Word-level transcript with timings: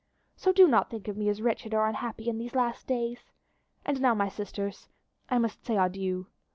"So 0.35 0.51
do 0.51 0.67
not 0.67 0.89
think 0.89 1.07
of 1.07 1.15
me 1.15 1.29
as 1.29 1.43
wretched 1.43 1.75
or 1.75 1.85
unhappy 1.87 2.27
in 2.27 2.39
these 2.39 2.55
last 2.55 2.87
days. 2.87 3.29
And 3.85 4.01
now, 4.01 4.15
my 4.15 4.29
sisters, 4.29 4.89
I 5.29 5.37
must 5.37 5.63
say 5.63 5.77
adieu. 5.77 6.25